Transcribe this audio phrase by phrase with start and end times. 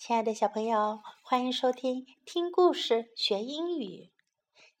[0.00, 4.10] 亲爱的小朋友，欢迎收听听故事学英语。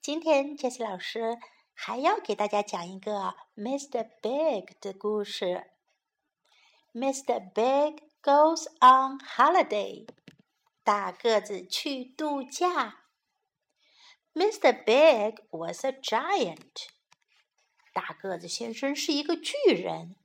[0.00, 1.36] 今天杰西老师
[1.74, 4.08] 还要给大家讲一个 Mr.
[4.22, 5.72] Big 的故事。
[6.94, 7.52] Mr.
[7.52, 10.08] Big goes on holiday。
[10.82, 13.04] 大个子去度假。
[14.32, 14.72] Mr.
[14.72, 16.88] Big was a giant。
[17.92, 20.16] 大个子先生是一个巨人。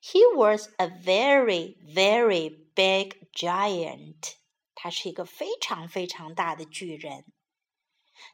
[0.00, 4.34] He was a very, very big giant，
[4.74, 7.24] 他是一个非常非常大的巨人。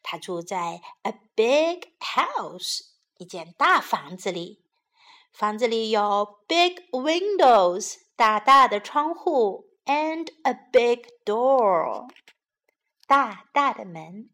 [0.02, 2.80] 他住在 a big house，
[3.16, 4.64] 一间大房子里。
[5.32, 12.10] 房子里有 big windows，大大的窗户，and a big door，
[13.06, 14.28] 大大的门。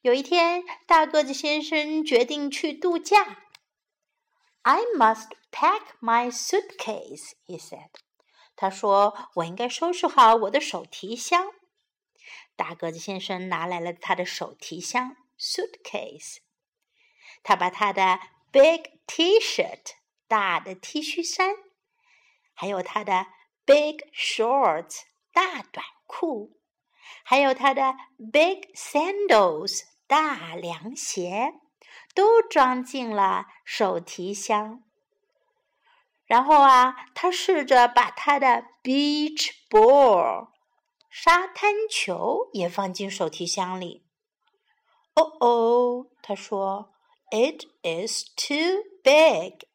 [0.00, 3.42] 有一天，大个子先生决定去度假。
[4.62, 7.90] I must pack my suitcase, he said.
[8.60, 11.52] 他说：“我应该收拾好我的手提箱。”
[12.56, 16.38] 大个子先生拿来了他的手提箱 （suitcase）。
[17.44, 18.18] 他把他的
[18.50, 19.92] big T-shirt
[20.26, 21.54] 大的 T 恤衫，
[22.52, 23.28] 还有他的
[23.64, 26.58] big shorts 大短裤，
[27.22, 27.94] 还有他的
[28.32, 31.54] big sandals 大凉鞋。
[32.14, 34.82] 都装进了手提箱。
[36.28, 40.50] 然后啊，他试着把他的 beach ball
[41.10, 44.04] 沙滩球也放进手提箱里。
[45.14, 46.92] 哦哦，他说
[47.32, 49.66] ：“It is too big.”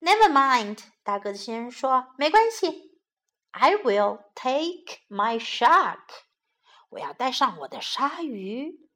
[0.00, 2.98] Never mind，大个子先生说：“没关系
[3.50, 6.00] ，I will take my shark。”
[6.90, 8.87] 我要带上我的鲨鱼，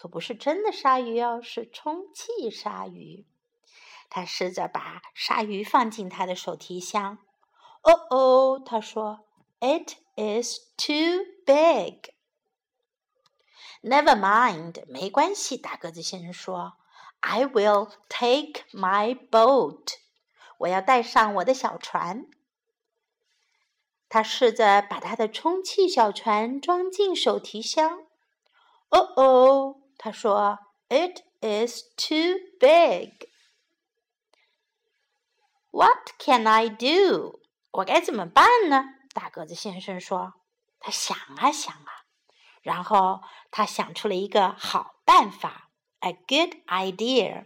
[0.00, 3.26] 可不是真的鲨鱼哦，是充气鲨鱼。
[4.08, 7.18] 他试着把鲨鱼放进他的手提箱。
[7.82, 9.26] 哦哦，他说
[9.60, 12.14] ：“It is too big.”
[13.82, 15.58] Never mind，没关系。
[15.58, 16.78] 大个子先生说
[17.20, 19.96] ：“I will take my boat。”
[20.60, 22.24] 我要带上我的小船。
[24.08, 28.06] 他试着把他的充气小船装进手提箱。
[28.88, 33.28] 哦哦，他说：“It is too big.”
[35.70, 37.40] What can I do?
[37.70, 38.82] 我该怎么办呢？
[39.12, 40.32] 大个子先生说。
[40.78, 42.08] 他想啊想啊，
[42.62, 45.68] 然后他想出了一个好办法
[45.98, 47.44] ，a good idea。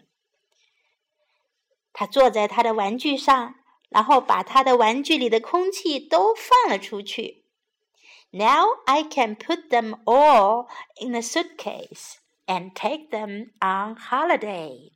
[1.93, 3.56] 他坐在他的玩具上，
[3.88, 7.44] 然后把他的玩具里的空气都放了出去。
[8.31, 10.69] Now I can put them all
[11.04, 12.19] in a suitcase.
[12.47, 14.93] And take them on holiday。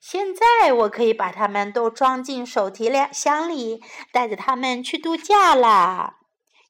[0.00, 6.20] 现在我可以把它们都装进手提箱里，带着它们去度假啦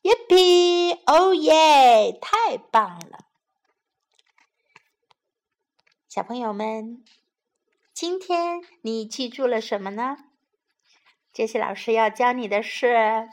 [0.02, 0.98] ！Yippee!
[1.04, 2.18] Oh yeah！
[2.18, 3.18] 太棒了！
[6.08, 7.04] 小朋友们，
[7.92, 10.16] 今天你记住了什么呢？
[11.30, 13.28] 杰西老师要教你的是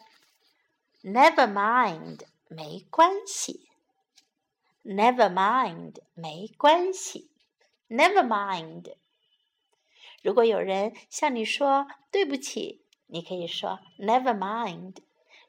[1.02, 2.20] ，Never mind，
[2.50, 3.70] 没关系。
[4.86, 7.32] Never mind，没关系。
[7.90, 8.94] Never mind。
[10.22, 14.98] 如果有人向你说对不起，你可以说 Never mind。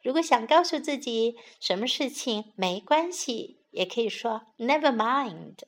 [0.03, 5.59] 如果想告诉自己什么事情没关系，也可以说 Never mind。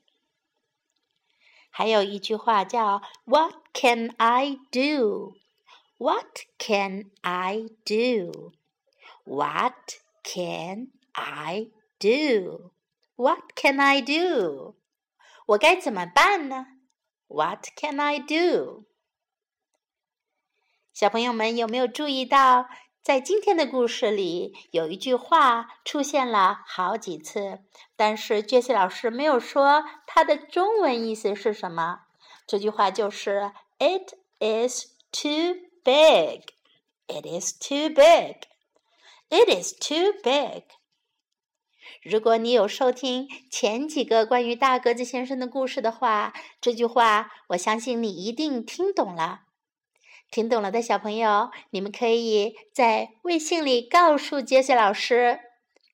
[1.69, 5.34] 还有一句话叫 "What can I do?
[5.99, 8.53] What can I do?
[9.25, 9.75] What
[10.25, 11.69] can I
[11.99, 12.71] do?"
[13.19, 14.77] What can I do?
[15.47, 16.67] 我该怎么办呢
[17.27, 18.84] ？What can I do？
[20.95, 22.69] 小朋友们有没有注意到，
[23.03, 27.65] 在今天的故事里有一句话出现了好几次？
[27.97, 32.03] 但是杰西老师没有说它的中文意思是什么。
[32.47, 36.53] 这句话就是：“It is too big.
[37.09, 38.47] It is too big.
[39.28, 40.78] It is too big.”
[42.03, 49.42] 如果你有收听前几个关于大格子先生的故事的话，这句话我相信你一定听懂了。
[50.30, 55.41] 听懂了的小朋友，你们可以在微信里告诉杰西老师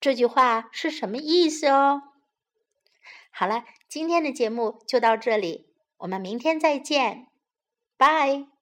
[0.00, 2.02] 这句话是什么意思哦。
[3.30, 5.66] 好了，今天的节目就到这里，
[5.98, 7.28] 我们明天再见，
[7.96, 8.53] 拜。